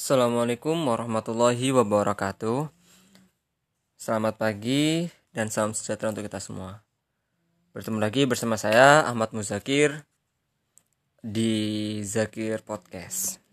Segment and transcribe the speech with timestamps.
[0.00, 2.72] Assalamualaikum warahmatullahi wabarakatuh.
[4.00, 6.80] Selamat pagi dan salam sejahtera untuk kita semua.
[7.76, 10.08] Bertemu lagi bersama saya Ahmad Muzakir
[11.20, 13.44] di Zakir Podcast.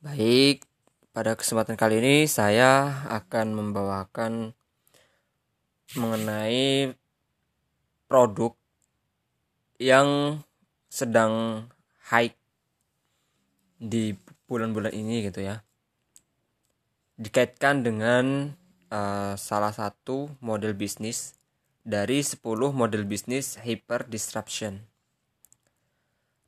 [0.00, 0.64] Baik,
[1.12, 4.56] pada kesempatan kali ini saya akan membawakan
[5.92, 6.96] mengenai
[8.08, 8.56] produk
[9.76, 10.40] yang
[10.88, 11.68] sedang
[12.08, 12.32] high
[13.76, 14.16] di
[14.46, 15.66] bulan-bulan ini gitu ya
[17.16, 18.52] dikaitkan dengan
[18.92, 21.32] uh, salah satu model bisnis
[21.80, 22.44] dari 10
[22.76, 24.84] model bisnis hyper disruption.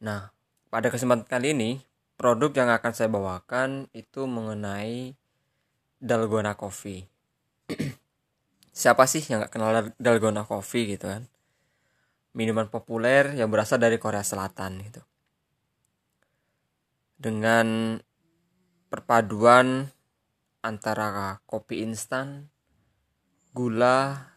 [0.04, 0.30] Nah,
[0.68, 1.70] pada kesempatan kali ini
[2.20, 5.16] produk yang akan saya bawakan itu mengenai
[5.98, 7.08] dalgona coffee.
[8.78, 11.24] Siapa sih yang gak kenal dalgona coffee gitu kan?
[12.36, 15.02] Minuman populer yang berasal dari Korea Selatan gitu
[17.18, 17.98] dengan
[18.88, 19.90] perpaduan
[20.62, 22.46] antara kopi instan,
[23.50, 24.30] gula,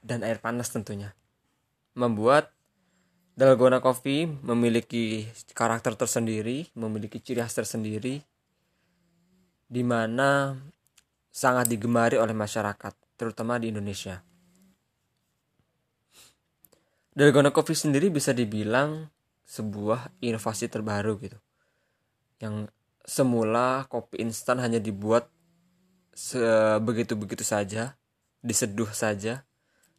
[0.00, 1.12] dan air panas tentunya.
[1.92, 2.56] Membuat
[3.38, 8.18] Dalgona Coffee memiliki karakter tersendiri, memiliki ciri khas tersendiri,
[9.68, 10.56] di mana
[11.30, 14.24] sangat digemari oleh masyarakat, terutama di Indonesia.
[17.14, 19.06] Dalgona Coffee sendiri bisa dibilang
[19.44, 21.38] sebuah inovasi terbaru gitu
[22.38, 22.70] yang
[23.02, 25.30] semula kopi instan hanya dibuat
[26.14, 27.98] sebegitu-begitu saja,
[28.42, 29.46] diseduh saja.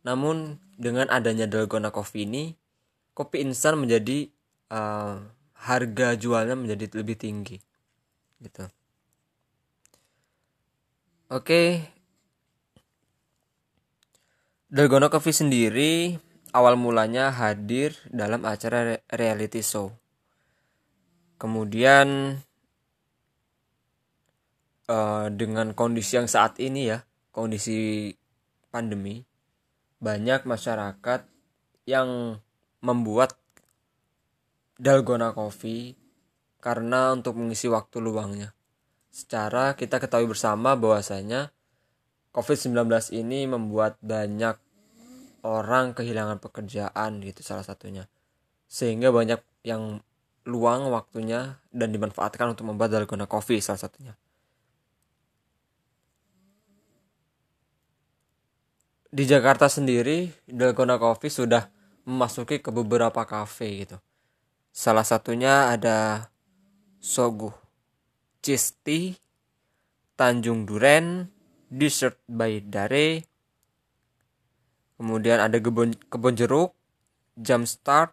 [0.04, 2.56] Namun dengan adanya dalgona coffee ini,
[3.12, 4.32] kopi instan menjadi
[4.72, 5.20] uh,
[5.60, 7.60] harga jualnya menjadi lebih tinggi.
[8.40, 8.64] Gitu.
[11.30, 11.84] Oke.
[14.70, 16.14] Dalgona Coffee sendiri
[16.54, 19.90] awal mulanya hadir dalam acara reality show
[21.40, 22.38] kemudian
[24.92, 27.00] uh, dengan kondisi yang saat ini ya
[27.32, 28.12] kondisi
[28.70, 29.24] pandemi
[30.04, 31.26] banyak masyarakat
[31.88, 32.40] yang
[32.84, 33.36] membuat
[34.80, 35.96] dalgona coffee
[36.64, 38.56] karena untuk mengisi waktu luangnya.
[39.12, 41.52] Secara kita ketahui bersama bahwasanya
[42.32, 42.88] COVID-19
[43.20, 44.56] ini membuat banyak
[45.44, 48.08] orang kehilangan pekerjaan gitu salah satunya.
[48.70, 50.00] Sehingga banyak yang
[50.50, 54.18] luang waktunya dan dimanfaatkan untuk membuat dalgona coffee salah satunya.
[59.10, 61.70] Di Jakarta sendiri, dalgona coffee sudah
[62.06, 63.98] memasuki ke beberapa kafe gitu.
[64.70, 66.30] Salah satunya ada
[67.02, 67.54] Sogu,
[68.42, 69.18] Cheese Tea,
[70.14, 71.26] Tanjung Duren,
[71.70, 73.24] Dessert by Dare,
[75.00, 76.76] kemudian ada kebun jeruk,
[77.40, 78.12] Jam Start,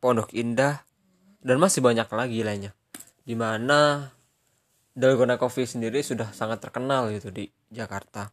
[0.00, 0.87] Pondok Indah,
[1.48, 2.76] dan masih banyak lagi lainnya.
[3.24, 4.12] Di mana
[4.92, 8.28] Dalgona Coffee sendiri sudah sangat terkenal gitu di Jakarta.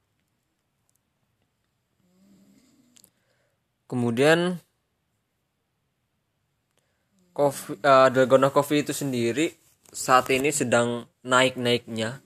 [3.88, 4.60] Kemudian
[7.32, 9.48] coffee, uh, Dalgona Coffee itu sendiri
[9.96, 12.20] saat ini sedang naik-naiknya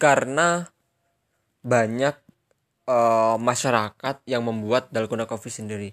[0.00, 0.64] karena
[1.60, 2.16] banyak
[2.88, 5.90] uh, masyarakat yang membuat Dalgona Coffee sendiri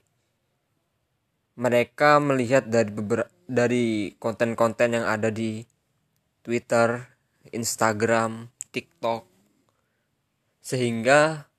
[1.60, 5.66] mereka melihat dari beberapa dari konten-konten yang ada di
[6.46, 7.04] Twitter,
[7.52, 9.26] Instagram, TikTok,
[10.64, 11.50] sehingga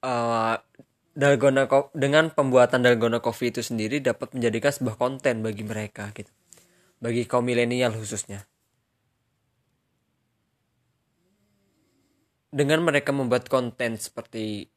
[0.00, 0.56] uh,
[1.12, 6.30] dalgona dengan pembuatan dalgona coffee itu sendiri dapat menjadikan sebuah konten bagi mereka gitu,
[7.02, 8.46] bagi kaum milenial khususnya.
[12.52, 14.68] Dengan mereka membuat konten seperti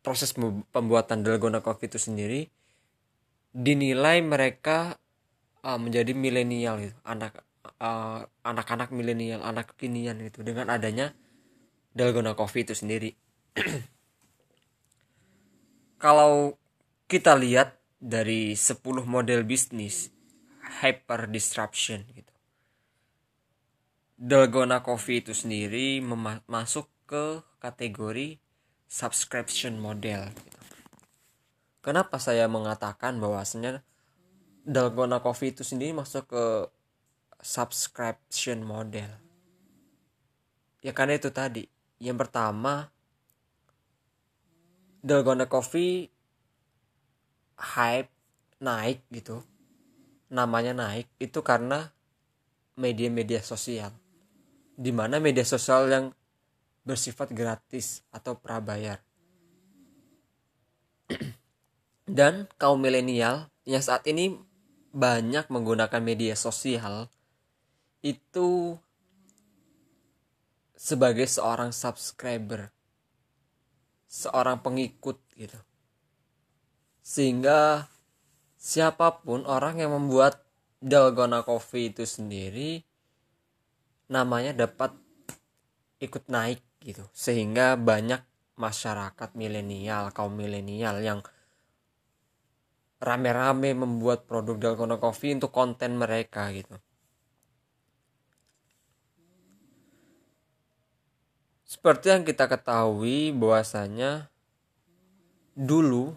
[0.00, 0.32] proses
[0.72, 2.48] pembuatan dalgona coffee itu sendiri,
[3.50, 4.98] dinilai mereka
[5.66, 6.96] uh, menjadi milenial gitu.
[7.02, 7.42] Anak
[7.82, 10.46] uh, anak-anak milenial anak kekinian gitu.
[10.46, 11.12] Dengan adanya
[11.94, 13.10] dalgona coffee itu sendiri.
[16.04, 16.56] Kalau
[17.10, 20.08] kita lihat dari 10 model bisnis
[20.80, 22.32] hyper disruption gitu.
[24.20, 26.00] Dalgona coffee itu sendiri
[26.48, 28.38] masuk ke kategori
[28.86, 30.59] subscription model gitu
[31.80, 33.80] Kenapa saya mengatakan bahwasanya
[34.68, 36.44] Dalgona Coffee itu sendiri masuk ke
[37.40, 39.08] subscription model?
[40.84, 41.64] Ya karena itu tadi.
[41.96, 42.92] Yang pertama,
[45.00, 46.12] Dalgona Coffee
[47.56, 48.12] hype
[48.60, 49.40] naik gitu.
[50.28, 51.88] Namanya naik itu karena
[52.76, 53.96] media-media sosial.
[54.76, 56.06] Di mana media sosial yang
[56.84, 59.00] bersifat gratis atau prabayar
[62.10, 64.34] dan kaum milenial yang saat ini
[64.90, 67.06] banyak menggunakan media sosial
[68.02, 68.74] itu
[70.74, 72.74] sebagai seorang subscriber
[74.10, 75.56] seorang pengikut gitu.
[77.06, 77.86] Sehingga
[78.58, 80.42] siapa pun orang yang membuat
[80.82, 82.82] dalgona coffee itu sendiri
[84.10, 84.90] namanya dapat
[86.02, 87.06] ikut naik gitu.
[87.14, 88.18] Sehingga banyak
[88.58, 91.22] masyarakat milenial kaum milenial yang
[93.00, 96.76] rame-rame membuat produk dalgona coffee untuk konten mereka gitu.
[101.64, 104.28] Seperti yang kita ketahui bahwasanya
[105.56, 106.12] dulu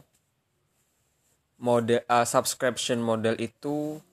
[1.62, 4.04] model uh, subscription model itu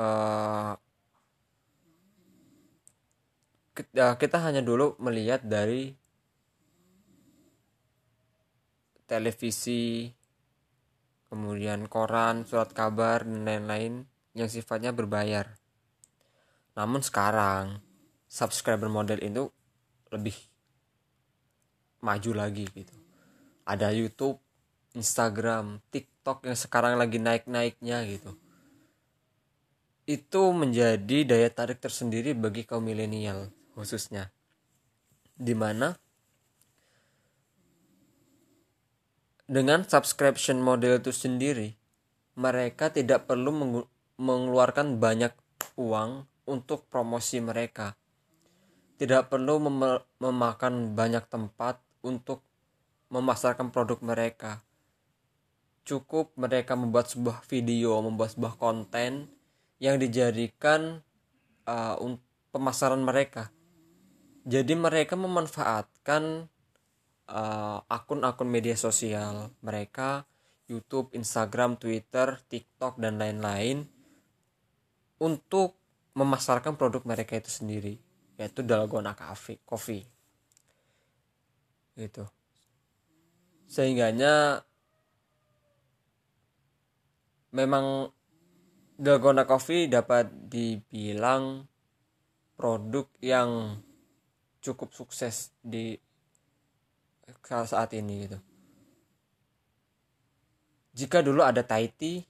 [0.00, 0.72] uh,
[3.76, 5.92] kita, kita hanya dulu melihat dari
[9.04, 10.08] televisi
[11.32, 14.04] kemudian koran surat kabar dan lain-lain
[14.36, 15.48] yang sifatnya berbayar.
[16.76, 17.80] Namun sekarang
[18.28, 19.48] subscriber model itu
[20.12, 20.36] lebih
[22.04, 22.92] maju lagi gitu.
[23.64, 24.36] Ada YouTube
[24.92, 28.36] Instagram TikTok yang sekarang lagi naik-naiknya gitu.
[30.04, 34.28] Itu menjadi daya tarik tersendiri bagi kaum milenial khususnya.
[35.32, 35.96] Di mana
[39.46, 41.74] dengan subscription model itu sendiri
[42.38, 43.82] mereka tidak perlu
[44.16, 45.34] mengeluarkan banyak
[45.76, 47.96] uang untuk promosi mereka
[49.02, 52.46] tidak perlu mem memakan banyak tempat untuk
[53.10, 54.62] memasarkan produk mereka.
[55.82, 59.26] Cukup mereka membuat sebuah video, membuat sebuah konten
[59.82, 61.02] yang dijadikan
[61.66, 61.98] uh,
[62.54, 63.50] pemasaran mereka.
[64.46, 66.46] Jadi mereka memanfaatkan
[67.32, 70.28] uh, akun-akun media sosial mereka,
[70.68, 73.88] YouTube, Instagram, Twitter, TikTok dan lain-lain
[75.18, 75.80] untuk
[76.12, 77.96] memasarkan produk mereka itu sendiri
[78.36, 80.04] yaitu dalgona coffee coffee.
[81.96, 82.24] Gitu.
[83.68, 84.64] Sehingganya
[87.52, 88.10] memang
[88.96, 91.68] dalgona coffee dapat dibilang
[92.56, 93.80] produk yang
[94.62, 95.96] cukup sukses di
[97.46, 98.38] saat ini gitu.
[100.92, 102.20] Jika dulu ada Tahiti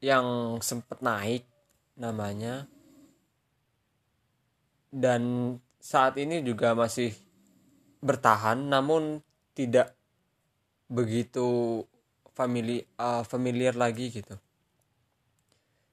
[0.00, 1.44] yang sempat naik
[1.96, 2.68] namanya
[4.92, 7.12] dan saat ini juga masih
[8.00, 9.20] bertahan namun
[9.56, 9.92] tidak
[10.88, 11.80] begitu
[12.32, 14.36] famili uh, familiar lagi gitu.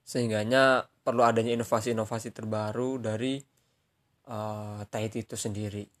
[0.04, 3.40] Sehingganya perlu adanya inovasi-inovasi terbaru dari
[4.28, 5.97] uh, Tahiti itu sendiri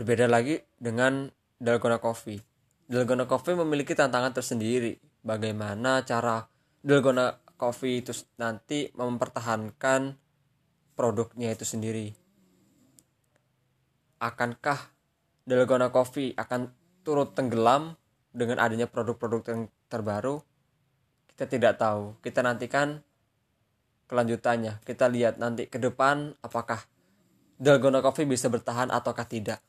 [0.00, 1.28] berbeda lagi dengan
[1.60, 2.40] Dalgona Coffee
[2.88, 6.42] Dalgona Coffee memiliki tantangan tersendiri bagaimana cara
[6.80, 10.16] Dalgona Coffee itu nanti mempertahankan
[10.96, 12.10] produknya itu sendiri.
[14.18, 14.90] Akankah
[15.44, 16.72] Dalgona Coffee akan
[17.04, 17.94] turut tenggelam
[18.34, 20.40] dengan adanya produk-produk yang terbaru?
[21.30, 22.18] Kita tidak tahu.
[22.24, 23.04] Kita nantikan
[24.08, 24.82] kelanjutannya.
[24.82, 26.80] Kita lihat nanti ke depan apakah
[27.60, 29.60] Dalgona Coffee bisa bertahan ataukah tidak.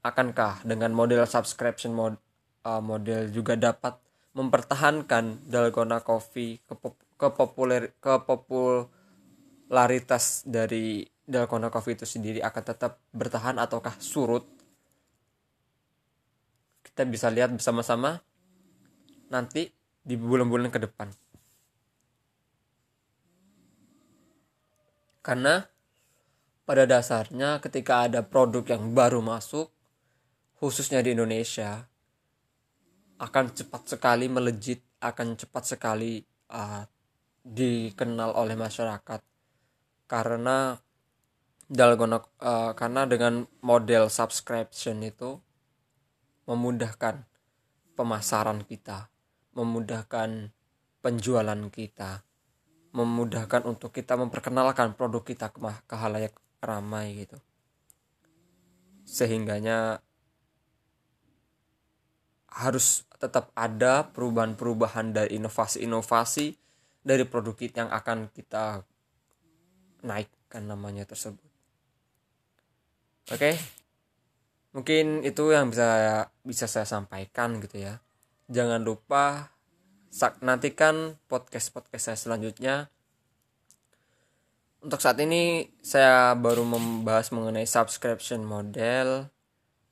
[0.00, 2.16] Akankah dengan model subscription mod,
[2.64, 4.00] uh, model juga dapat
[4.32, 6.72] mempertahankan Dalgona Coffee ke
[7.20, 14.48] kepopuler kepopularitas dari Dalgona Coffee itu sendiri akan tetap bertahan ataukah surut?
[16.80, 18.24] Kita bisa lihat bersama-sama
[19.28, 19.68] nanti
[20.00, 21.12] di bulan-bulan ke depan.
[25.20, 25.60] Karena
[26.64, 29.68] pada dasarnya ketika ada produk yang baru masuk
[30.60, 31.88] khususnya di Indonesia
[33.16, 36.20] akan cepat sekali melejit akan cepat sekali
[36.52, 36.84] uh,
[37.40, 39.20] dikenal oleh masyarakat.
[40.04, 40.76] Karena
[41.64, 45.40] dalgona uh, karena dengan model subscription itu
[46.44, 47.24] memudahkan
[47.94, 49.06] pemasaran kita
[49.54, 50.50] memudahkan
[51.00, 52.26] penjualan kita
[52.90, 57.38] memudahkan untuk kita memperkenalkan produk kita ke, ke halayak ramai gitu.
[59.06, 60.02] Sehingganya
[62.60, 66.56] harus tetap ada perubahan-perubahan dari inovasi-inovasi
[67.00, 68.84] dari produk kita yang akan kita
[70.04, 71.48] naikkan namanya tersebut.
[73.32, 73.36] Oke?
[73.36, 73.54] Okay?
[74.70, 75.88] mungkin itu yang bisa
[76.46, 77.98] bisa saya sampaikan gitu ya.
[78.50, 79.54] Jangan lupa
[80.42, 82.90] nantikan podcast podcast saya selanjutnya.
[84.80, 89.28] Untuk saat ini saya baru membahas mengenai subscription model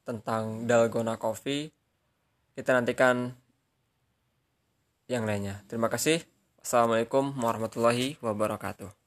[0.08, 1.68] tentang Dalgona Coffee
[2.58, 3.38] kita nantikan
[5.06, 6.26] yang lainnya terima kasih
[6.68, 8.98] Assalamualaikum warahmatullahi wabarakatuh.